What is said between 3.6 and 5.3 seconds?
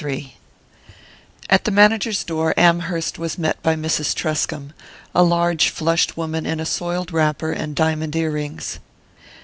by Mrs. Truscomb, a